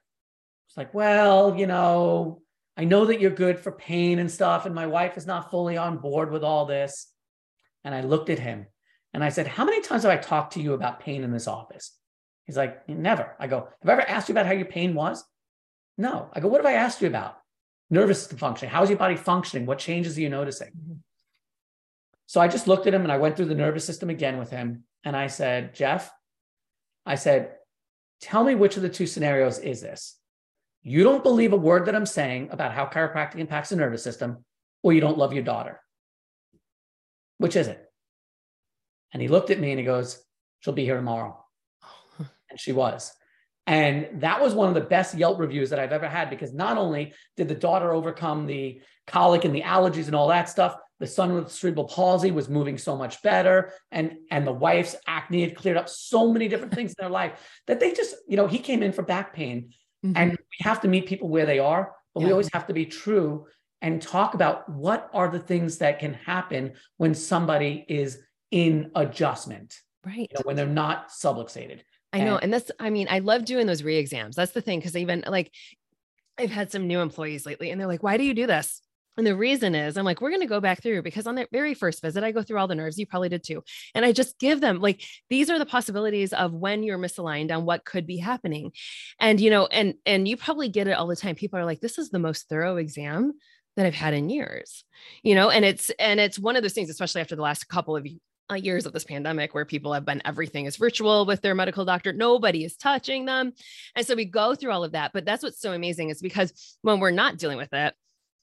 [0.69, 2.41] It's like, well, you know,
[2.77, 5.75] I know that you're good for pain and stuff, and my wife is not fully
[5.75, 7.11] on board with all this.
[7.83, 8.67] And I looked at him
[9.13, 11.49] and I said, How many times have I talked to you about pain in this
[11.49, 11.91] office?
[12.45, 13.35] He's like, Never.
[13.37, 15.25] I go, Have I ever asked you about how your pain was?
[16.01, 16.29] No.
[16.33, 17.37] I go, what have I asked you about?
[17.91, 18.73] Nervous system functioning.
[18.73, 19.67] How is your body functioning?
[19.67, 20.69] What changes are you noticing?
[20.69, 20.93] Mm-hmm.
[22.25, 24.49] So I just looked at him and I went through the nervous system again with
[24.49, 24.83] him.
[25.03, 26.11] And I said, Jeff,
[27.05, 27.51] I said,
[28.19, 30.17] tell me which of the two scenarios is this.
[30.81, 34.43] You don't believe a word that I'm saying about how chiropractic impacts the nervous system,
[34.81, 35.79] or you don't love your daughter.
[37.37, 37.85] Which is it?
[39.13, 40.23] And he looked at me and he goes,
[40.61, 41.37] She'll be here tomorrow.
[42.49, 43.13] And she was.
[43.67, 46.77] And that was one of the best Yelp reviews that I've ever had because not
[46.77, 51.07] only did the daughter overcome the colic and the allergies and all that stuff, the
[51.07, 53.73] son with cerebral palsy was moving so much better.
[53.91, 57.61] And, and the wife's acne had cleared up so many different things in their life
[57.67, 59.71] that they just, you know, he came in for back pain.
[60.05, 60.17] Mm-hmm.
[60.17, 62.27] And we have to meet people where they are, but yeah.
[62.27, 63.47] we always have to be true
[63.81, 68.19] and talk about what are the things that can happen when somebody is
[68.51, 69.75] in adjustment.
[70.05, 70.29] Right.
[70.31, 71.81] You know, when they're not subluxated.
[72.13, 72.37] I know.
[72.37, 74.35] And that's, I mean, I love doing those re exams.
[74.35, 74.81] That's the thing.
[74.81, 75.51] Cause even like,
[76.37, 78.81] I've had some new employees lately and they're like, why do you do this?
[79.17, 81.47] And the reason is, I'm like, we're going to go back through because on the
[81.51, 82.97] very first visit, I go through all the nerves.
[82.97, 83.61] You probably did too.
[83.93, 87.65] And I just give them like, these are the possibilities of when you're misaligned on
[87.65, 88.71] what could be happening.
[89.19, 91.35] And, you know, and, and you probably get it all the time.
[91.35, 93.33] People are like, this is the most thorough exam
[93.75, 94.83] that I've had in years,
[95.23, 97.95] you know, and it's, and it's one of those things, especially after the last couple
[97.95, 98.05] of
[98.51, 101.85] uh, years of this pandemic where people have been everything is virtual with their medical
[101.85, 102.13] doctor.
[102.13, 103.53] Nobody is touching them.
[103.95, 105.11] And so we go through all of that.
[105.13, 107.93] But that's what's so amazing is because when we're not dealing with it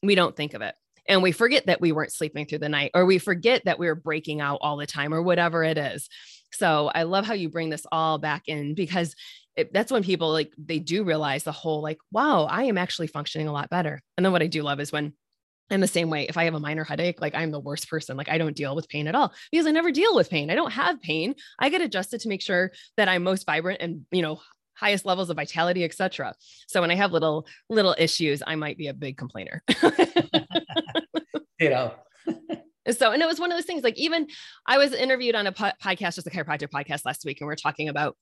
[0.03, 0.75] we don't think of it.
[1.09, 3.87] And we forget that we weren't sleeping through the night or we forget that we
[3.87, 6.09] were breaking out all the time or whatever it is.
[6.53, 9.15] So i love how you bring this all back in because
[9.57, 13.09] it, that's when people like they do realize the whole like wow i am actually
[13.09, 14.01] functioning a lot better.
[14.17, 15.13] And then what i do love is when
[15.71, 18.17] in the same way, if I have a minor headache, like I'm the worst person.
[18.17, 20.51] Like I don't deal with pain at all because I never deal with pain.
[20.51, 21.35] I don't have pain.
[21.59, 24.41] I get adjusted to make sure that I'm most vibrant and, you know,
[24.75, 26.35] highest levels of vitality, etc.
[26.69, 29.63] So when I have little little issues, I might be a big complainer.
[31.59, 31.95] you know.
[32.91, 34.27] so and it was one of those things like even
[34.67, 37.53] I was interviewed on a po- podcast just a chiropractic podcast last week and we
[37.53, 38.17] are talking about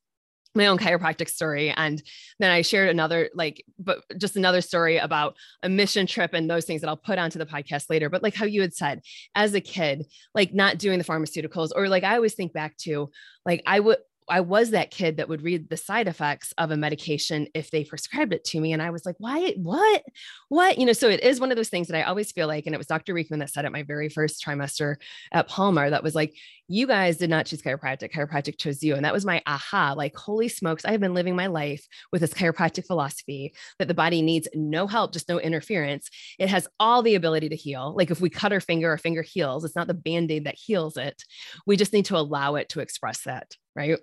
[0.56, 2.02] my own chiropractic story and
[2.38, 6.64] then i shared another like but just another story about a mission trip and those
[6.64, 8.08] things that i'll put onto the podcast later.
[8.08, 9.02] But like how you had said
[9.34, 13.10] as a kid like not doing the pharmaceuticals or like i always think back to
[13.44, 16.76] like i would I was that kid that would read the side effects of a
[16.76, 18.72] medication if they prescribed it to me.
[18.72, 20.02] And I was like, why, what,
[20.48, 20.78] what?
[20.78, 22.74] You know, so it is one of those things that I always feel like, and
[22.74, 23.14] it was Dr.
[23.14, 24.96] Riekman that said at my very first trimester
[25.32, 26.34] at Palmer that was like,
[26.68, 28.96] you guys did not choose chiropractic, chiropractic chose you.
[28.96, 32.20] And that was my aha, like, holy smokes, I have been living my life with
[32.20, 36.10] this chiropractic philosophy that the body needs no help, just no interference.
[36.38, 37.94] It has all the ability to heal.
[37.96, 39.64] Like if we cut our finger, our finger heals.
[39.64, 41.22] It's not the band-aid that heals it.
[41.66, 43.98] We just need to allow it to express that right?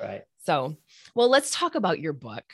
[0.00, 0.22] Right.
[0.44, 0.76] So,
[1.14, 2.44] well, let's talk about your book.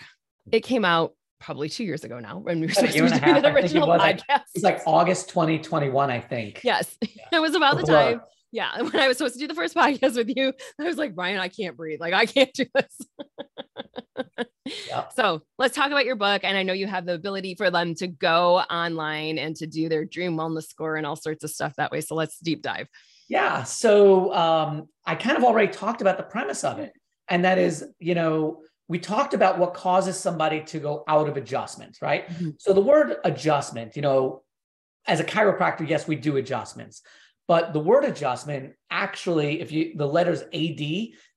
[0.53, 3.53] It came out probably two years ago now when we were supposed to do the
[3.53, 4.29] original it podcast.
[4.29, 6.61] Like, it's like August 2021, I think.
[6.63, 6.97] Yes.
[7.03, 7.09] Yeah.
[7.33, 8.21] It was about the time.
[8.53, 8.71] Yeah.
[8.83, 11.39] When I was supposed to do the first podcast with you, I was like, Brian,
[11.39, 12.01] I can't breathe.
[12.01, 14.27] Like, I can't do this.
[14.89, 15.09] yeah.
[15.11, 16.43] So let's talk about your book.
[16.45, 19.89] And I know you have the ability for them to go online and to do
[19.89, 22.01] their dream wellness score and all sorts of stuff that way.
[22.01, 22.89] So let's deep dive.
[23.31, 23.63] Yeah.
[23.63, 26.93] So um, I kind of already talked about the premise of it.
[27.29, 31.37] And that is, you know, we talked about what causes somebody to go out of
[31.37, 32.29] adjustment, right?
[32.29, 32.51] Mm-hmm.
[32.59, 34.43] So the word adjustment, you know,
[35.07, 37.03] as a chiropractor, yes, we do adjustments.
[37.47, 40.81] But the word adjustment actually, if you the letters AD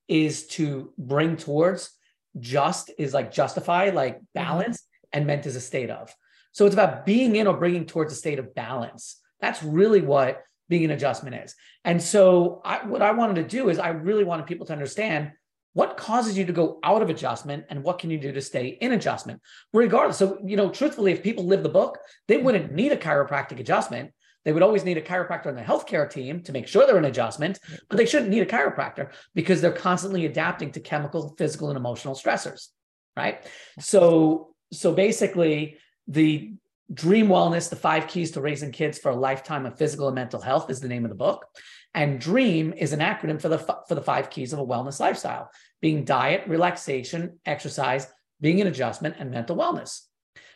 [0.08, 1.92] is to bring towards,
[2.40, 4.26] just is like justify, like mm-hmm.
[4.34, 5.20] balance, mm-hmm.
[5.20, 6.12] and meant is a state of.
[6.54, 9.20] So it's about being in or bringing towards a state of balance.
[9.42, 11.56] That's really what being an adjustment is.
[11.84, 15.32] And so, I, what I wanted to do is, I really wanted people to understand
[15.74, 18.78] what causes you to go out of adjustment and what can you do to stay
[18.80, 19.42] in adjustment,
[19.74, 20.18] regardless.
[20.18, 21.98] So, you know, truthfully, if people live the book,
[22.28, 24.12] they wouldn't need a chiropractic adjustment.
[24.46, 27.06] They would always need a chiropractor on the healthcare team to make sure they're in
[27.06, 31.78] adjustment, but they shouldn't need a chiropractor because they're constantly adapting to chemical, physical, and
[31.78, 32.68] emotional stressors.
[33.16, 33.44] Right.
[33.80, 36.54] So, so basically, the
[36.92, 40.42] Dream Wellness, the five keys to raising kids for a lifetime of physical and mental
[40.42, 41.46] health is the name of the book.
[41.94, 45.50] And DREAM is an acronym for the, for the five keys of a wellness lifestyle,
[45.82, 48.08] being diet, relaxation, exercise,
[48.42, 50.02] being an adjustment, and mental wellness.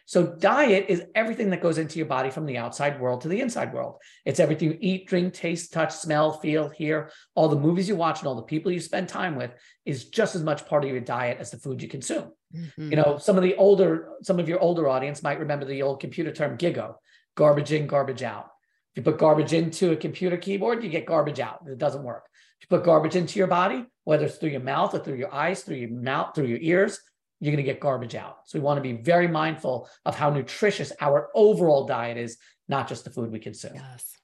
[0.06, 3.42] So, diet is everything that goes into your body from the outside world to the
[3.42, 3.98] inside world.
[4.26, 7.12] It's everything you eat, drink, taste, touch, smell, feel, hear.
[7.36, 9.52] All the movies you watch and all the people you spend time with
[9.86, 12.32] is just as much part of your diet as the food you consume.
[12.56, 12.90] Mm-hmm.
[12.92, 16.00] You know, some of the older, some of your older audience might remember the old
[16.00, 16.96] computer term GIGO
[17.36, 18.48] garbage in, garbage out.
[18.94, 21.60] If you put garbage into a computer keyboard, you get garbage out.
[21.68, 22.24] It doesn't work.
[22.60, 25.34] If you put garbage into your body, whether it's through your mouth or through your
[25.34, 27.00] eyes, through your mouth, through your ears,
[27.40, 28.38] you're going to get garbage out.
[28.46, 32.88] So we want to be very mindful of how nutritious our overall diet is, not
[32.88, 33.76] just the food we consume.
[33.76, 34.18] Yes.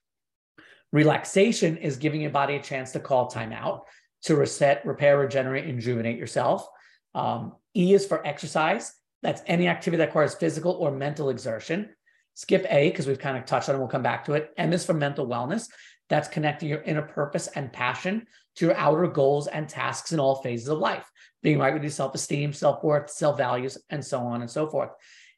[0.92, 3.84] Relaxation is giving your body a chance to call time out,
[4.24, 6.68] to reset, repair, regenerate, and rejuvenate yourself.
[7.14, 8.94] Um, e is for exercise.
[9.22, 11.90] That's any activity that requires physical or mental exertion.
[12.36, 13.80] Skip A because we've kind of touched on it.
[13.80, 14.52] We'll come back to it.
[14.58, 15.70] M is for mental wellness.
[16.10, 20.42] That's connecting your inner purpose and passion to your outer goals and tasks in all
[20.42, 21.10] phases of life,
[21.42, 24.70] being right with your self esteem, self worth, self values, and so on and so
[24.70, 24.90] forth.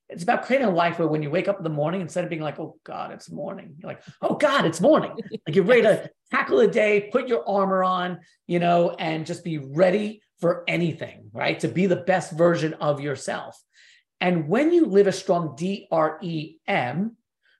[0.09, 2.29] It's about creating a life where when you wake up in the morning, instead of
[2.29, 5.13] being like, oh God, it's morning, you're like, oh God, it's morning.
[5.47, 9.43] Like you're ready to tackle the day, put your armor on, you know, and just
[9.43, 11.59] be ready for anything, right?
[11.61, 13.61] To be the best version of yourself.
[14.19, 17.11] And when you live a strong DREAM,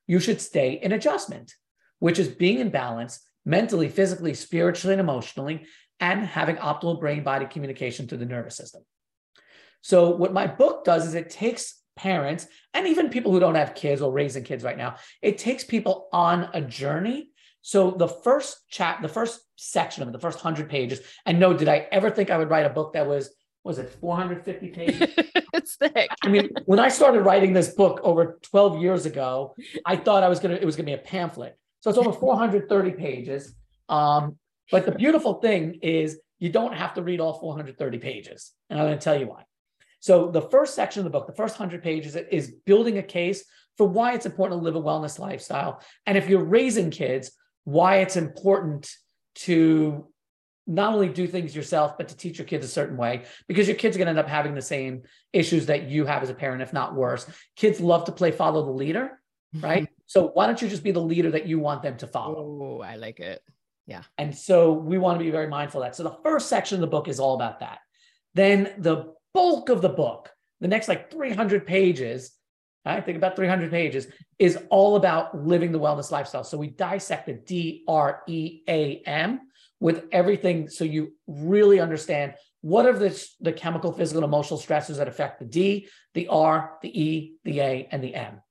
[0.07, 1.53] you should stay in adjustment,
[1.99, 5.65] which is being in balance mentally, physically, spiritually, and emotionally,
[5.99, 8.83] and having optimal brain body communication through the nervous system.
[9.81, 13.75] So, what my book does is it takes parents and even people who don't have
[13.75, 17.29] kids or raising kids right now, it takes people on a journey.
[17.67, 21.51] So, the first chat, the first section of it, the first 100 pages, and no,
[21.51, 25.09] did I ever think I would write a book that was was it 450 pages?
[25.55, 26.07] it's thick.
[26.21, 30.29] I mean, when I started writing this book over 12 years ago, I thought I
[30.29, 31.57] was gonna it was gonna be a pamphlet.
[31.79, 33.55] So it's over 430 pages.
[33.89, 34.37] Um,
[34.71, 38.51] but the beautiful thing is you don't have to read all 430 pages.
[38.69, 39.45] And I'm going to tell you why.
[40.01, 43.43] So the first section of the book, the first 100 pages is building a case
[43.75, 45.81] for why it's important to live a wellness lifestyle.
[46.05, 47.31] And if you're raising kids,
[47.65, 48.89] why it's important
[49.35, 50.07] to
[50.67, 53.77] not only do things yourself, but to teach your kids a certain way, because your
[53.77, 56.33] kids are going to end up having the same issues that you have as a
[56.33, 57.27] parent, if not worse.
[57.55, 59.19] Kids love to play follow the leader
[59.55, 59.65] mm-hmm.
[59.65, 59.89] right?
[60.07, 62.35] so why don't you just be the leader that you want them to follow?
[62.61, 63.41] Oh, I like it.
[63.87, 64.03] Yeah.
[64.17, 65.95] And so we want to be very mindful of that.
[65.95, 67.79] So the first section of the book is all about that.
[68.33, 72.31] Then the bulk of the book, the next like 300 pages,
[72.85, 76.43] I think about 300 pages, is all about living the wellness lifestyle.
[76.43, 79.41] So we dissect the D R E A M
[79.79, 84.97] with everything so you really understand what are the, the chemical, physical, and emotional stressors
[84.97, 88.41] that affect the D, the R, the E, the A, and the M.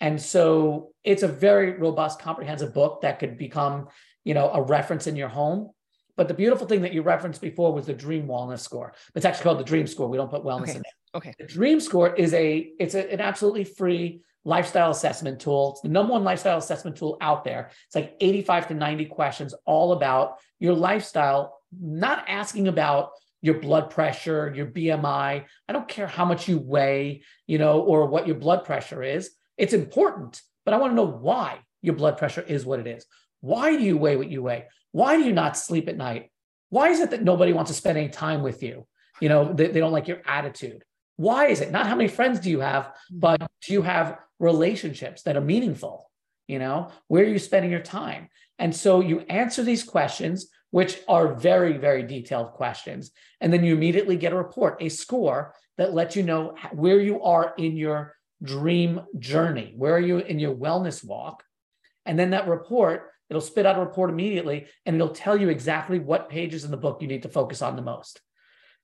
[0.00, 3.86] And so it's a very robust, comprehensive book that could become,
[4.24, 5.70] you know, a reference in your home.
[6.16, 8.94] But the beautiful thing that you referenced before was the Dream Wellness Score.
[9.14, 10.08] It's actually called the Dream Score.
[10.08, 10.72] We don't put wellness okay.
[10.72, 10.86] in it.
[11.14, 11.34] Okay.
[11.38, 15.72] The Dream Score is a it's a, an absolutely free lifestyle assessment tool.
[15.72, 17.70] It's the number one lifestyle assessment tool out there.
[17.86, 23.90] It's like 85 to 90 questions all about your lifestyle, not asking about your blood
[23.90, 25.44] pressure, your BMI.
[25.68, 29.30] I don't care how much you weigh, you know, or what your blood pressure is.
[29.58, 33.04] It's important, but I want to know why your blood pressure is what it is.
[33.40, 34.66] Why do you weigh what you weigh?
[34.92, 36.30] Why do you not sleep at night?
[36.70, 38.86] Why is it that nobody wants to spend any time with you?
[39.20, 40.84] You know, they, they don't like your attitude.
[41.16, 41.70] Why is it?
[41.70, 43.18] Not how many friends do you have, hmm.
[43.20, 46.10] but do you have relationships that are meaningful?
[46.48, 48.28] You know, where are you spending your time?
[48.58, 53.10] And so you answer these questions, which are very, very detailed questions.
[53.40, 57.22] And then you immediately get a report, a score that lets you know where you
[57.22, 59.72] are in your dream journey.
[59.76, 61.44] Where are you in your wellness walk?
[62.04, 65.98] And then that report, it'll spit out a report immediately and it'll tell you exactly
[65.98, 68.20] what pages in the book you need to focus on the most.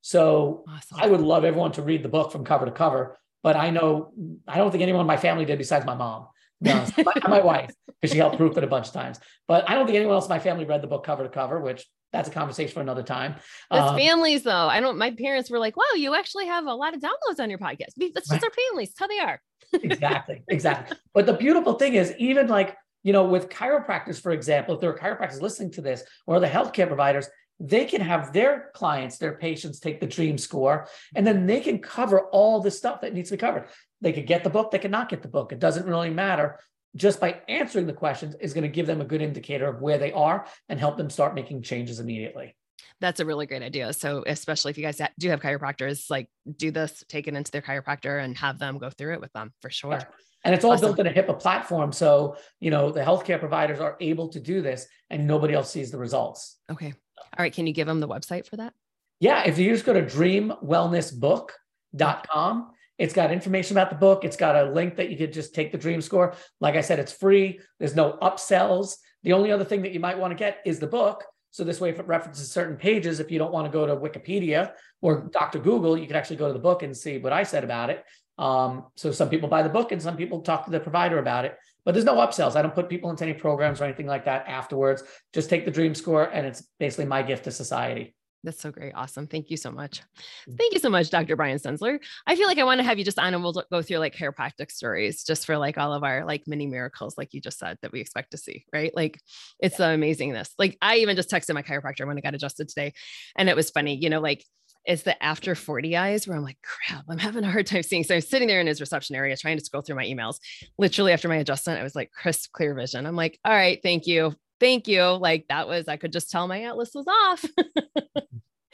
[0.01, 0.99] So awesome.
[1.01, 4.13] I would love everyone to read the book from cover to cover, but I know
[4.47, 6.29] I don't think anyone in my family did besides my mom.
[6.61, 9.21] my, my wife, because she helped proof it a bunch of times.
[9.47, 11.61] But I don't think anyone else in my family read the book cover to cover,
[11.61, 13.37] which that's a conversation for another time.
[13.71, 14.67] That's um, families, though.
[14.67, 14.99] I don't.
[14.99, 17.93] My parents were like, "Wow, you actually have a lot of downloads on your podcast."
[18.15, 18.93] That's just our families.
[18.95, 19.41] That's how they are.
[19.85, 20.97] exactly, exactly.
[21.13, 24.91] But the beautiful thing is, even like you know, with chiropractors, for example, if there
[24.91, 27.29] are chiropractors listening to this, or the healthcare providers,
[27.61, 31.79] they can have their clients, their patients take the dream score, and then they can
[31.79, 33.69] cover all the stuff that needs to be covered.
[34.01, 35.53] They could get the book, they could not get the book.
[35.53, 36.61] It doesn't really matter
[36.97, 39.99] just by answering the questions is going to give them a good indicator of where
[39.99, 42.55] they are and help them start making changes immediately.
[43.01, 43.93] That's a really great idea.
[43.93, 47.63] So, especially if you guys do have chiropractors, like do this, take it into their
[47.63, 50.01] chiropractor and have them go through it with them for sure.
[50.45, 50.95] And it's all awesome.
[50.95, 51.93] built in a HIPAA platform.
[51.93, 55.91] So, you know, the healthcare providers are able to do this and nobody else sees
[55.91, 56.59] the results.
[56.71, 56.95] Okay.
[57.37, 57.53] All right.
[57.53, 58.75] Can you give them the website for that?
[59.21, 59.45] Yeah.
[59.45, 64.25] If you just go to dreamwellnessbook.com, it's got information about the book.
[64.25, 66.35] It's got a link that you could just take the dream score.
[66.61, 67.61] Like I said, it's free.
[67.79, 68.97] There's no upsells.
[69.23, 71.25] The only other thing that you might want to get is the book.
[71.51, 73.97] So this way, if it references certain pages, if you don't want to go to
[73.97, 75.59] Wikipedia or Dr.
[75.59, 78.05] Google, you can actually go to the book and see what I said about it.
[78.37, 81.45] Um, so some people buy the book and some people talk to the provider about
[81.45, 81.57] it.
[81.89, 82.55] But there's no upsells.
[82.55, 85.03] I don't put people into any programs or anything like that afterwards.
[85.33, 88.15] Just take the dream score, and it's basically my gift to society.
[88.45, 88.93] That's so great.
[88.95, 89.27] Awesome.
[89.27, 90.03] Thank you so much.
[90.47, 90.59] Mm.
[90.59, 91.35] Thank you so much, Dr.
[91.35, 91.99] Brian Stenzler.
[92.27, 94.15] I feel like I want to have you just on and we'll go through like
[94.15, 97.79] chiropractic stories just for like all of our like mini miracles, like you just said,
[97.81, 98.95] that we expect to see, right?
[98.95, 99.19] Like
[99.59, 99.97] it's yeah.
[99.97, 100.51] the amazingness.
[100.59, 102.93] Like I even just texted my chiropractor when I got adjusted today.
[103.35, 104.45] And it was funny, you know, like
[104.85, 108.05] it's the after 40 eyes where I'm like, crap, I'm having a hard time seeing.
[108.05, 110.39] So I'm sitting there in his reception area trying to scroll through my emails.
[110.79, 113.07] Literally after my adjustment, I was like, crisp, clear vision.
[113.07, 114.35] I'm like, all right, thank you.
[114.61, 115.03] Thank you.
[115.03, 117.45] Like that was, I could just tell my atlas was off.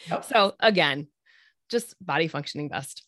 [0.09, 0.25] yep.
[0.33, 1.09] So again,
[1.71, 3.03] just body functioning best.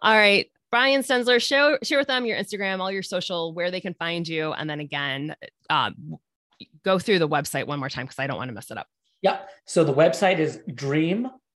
[0.00, 0.50] All right.
[0.70, 4.26] Brian Stenzler, share, share with them your Instagram, all your social, where they can find
[4.26, 4.52] you.
[4.52, 5.36] And then again,
[5.68, 6.16] um,
[6.84, 8.86] go through the website one more time because I don't want to mess it up.
[9.22, 9.48] Yep.
[9.66, 10.60] So the website is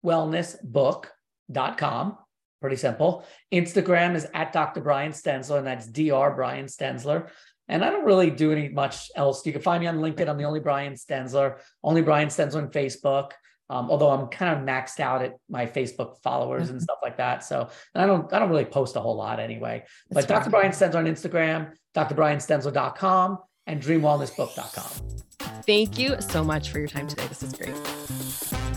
[0.04, 2.18] dreamwellnessbook.com.
[2.62, 3.26] Pretty simple.
[3.52, 4.82] Instagram is at Dr.
[4.82, 6.36] Brian Stenzler, and that's Dr.
[6.36, 7.30] Brian Stenzler.
[7.68, 9.46] And I don't really do any much else.
[9.46, 10.30] You can find me on LinkedIn.
[10.30, 13.32] I'm the only Brian Stenzler, only Brian Stenzler on Facebook.
[13.70, 16.84] Um, although I'm kind of maxed out at my Facebook followers and mm-hmm.
[16.84, 17.44] stuff like that.
[17.44, 19.84] So I don't I don't really post a whole lot anyway.
[20.10, 20.50] That's but Dr.
[20.50, 25.64] Brian Stenzler on Instagram, drbrianstenzler.com, and dreamwellnessbook.com.
[25.66, 27.26] Thank you so much for your time today.
[27.28, 28.33] This is great.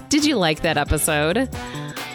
[0.08, 1.48] Did you like that episode?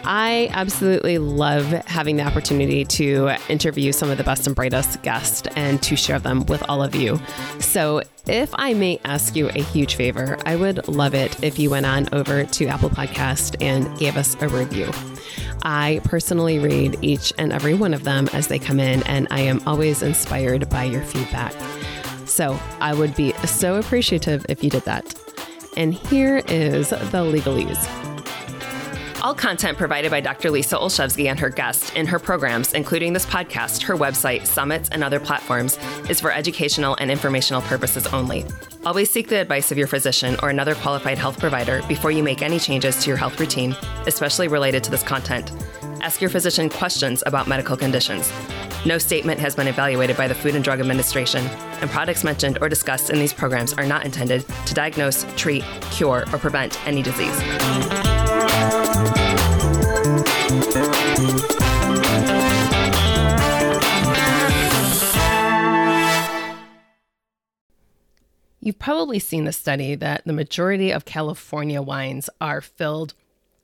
[0.03, 5.47] I absolutely love having the opportunity to interview some of the best and brightest guests
[5.55, 7.19] and to share them with all of you.
[7.59, 11.69] So, if I may ask you a huge favor, I would love it if you
[11.69, 14.89] went on over to Apple Podcast and gave us a review.
[15.63, 19.41] I personally read each and every one of them as they come in, and I
[19.41, 21.53] am always inspired by your feedback.
[22.25, 25.13] So, I would be so appreciative if you did that.
[25.77, 28.11] And here is the legalese.
[29.21, 30.49] All content provided by Dr.
[30.49, 35.03] Lisa Olszewski and her guests in her programs, including this podcast, her website, summits, and
[35.03, 35.77] other platforms,
[36.09, 38.45] is for educational and informational purposes only.
[38.83, 42.41] Always seek the advice of your physician or another qualified health provider before you make
[42.41, 43.75] any changes to your health routine,
[44.07, 45.51] especially related to this content.
[46.03, 48.33] Ask your physician questions about medical conditions.
[48.87, 51.45] No statement has been evaluated by the Food and Drug Administration,
[51.79, 56.25] and products mentioned or discussed in these programs are not intended to diagnose, treat, cure,
[56.33, 57.39] or prevent any disease.
[68.59, 73.13] You've probably seen the study that the majority of California wines are filled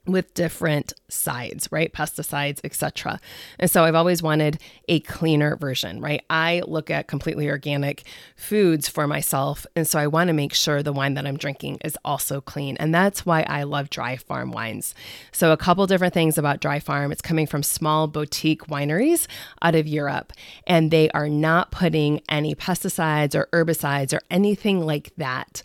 [0.07, 1.91] with different sides, right?
[1.93, 3.19] Pesticides, etc.
[3.59, 6.23] And so I've always wanted a cleaner version, right?
[6.29, 8.03] I look at completely organic
[8.35, 11.79] foods for myself, and so I want to make sure the wine that I'm drinking
[11.83, 12.77] is also clean.
[12.77, 14.95] And that's why I love dry farm wines.
[15.31, 19.27] So a couple different things about dry farm, it's coming from small boutique wineries
[19.61, 20.33] out of Europe,
[20.65, 25.61] and they are not putting any pesticides or herbicides or anything like that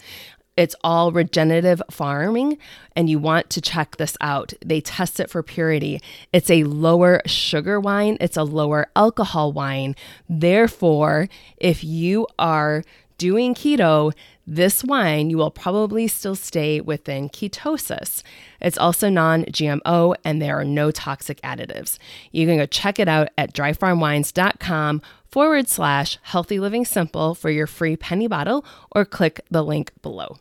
[0.56, 2.58] it's all regenerative farming,
[2.94, 4.52] and you want to check this out.
[4.64, 6.00] They test it for purity.
[6.32, 9.96] It's a lower sugar wine, it's a lower alcohol wine.
[10.28, 12.82] Therefore, if you are
[13.18, 14.12] doing keto,
[14.46, 18.22] this wine, you will probably still stay within ketosis.
[18.60, 21.98] It's also non GMO and there are no toxic additives.
[22.32, 25.02] You can go check it out at dryfarmwines.com
[25.32, 30.36] forward slash healthy living simple for your free penny bottle or click the link below.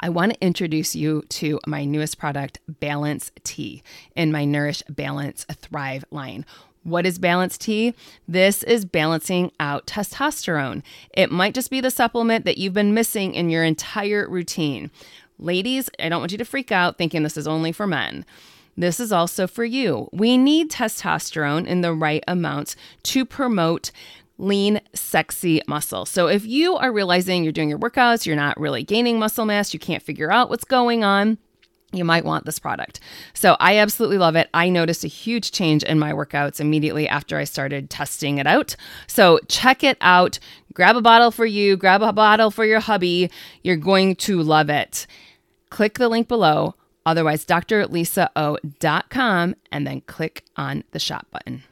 [0.00, 3.82] I want to introduce you to my newest product, Balance T,
[4.14, 6.44] in my Nourish Balance Thrive line.
[6.84, 7.94] What is Balance T?
[8.26, 10.82] This is balancing out testosterone.
[11.10, 14.90] It might just be the supplement that you've been missing in your entire routine.
[15.38, 18.24] Ladies, I don't want you to freak out thinking this is only for men.
[18.76, 20.08] This is also for you.
[20.12, 23.90] We need testosterone in the right amounts to promote
[24.38, 26.04] lean, sexy muscle.
[26.04, 29.72] So if you are realizing you're doing your workouts, you're not really gaining muscle mass,
[29.72, 31.38] you can't figure out what's going on,
[31.92, 33.00] you might want this product.
[33.32, 34.50] So I absolutely love it.
[34.52, 38.76] I noticed a huge change in my workouts immediately after I started testing it out.
[39.06, 40.38] So check it out.
[40.74, 43.30] Grab a bottle for you, grab a bottle for your hubby.
[43.62, 45.06] You're going to love it.
[45.70, 46.74] Click the link below,
[47.06, 47.96] otherwise drlisao.com
[49.72, 51.62] and then click on the shop button.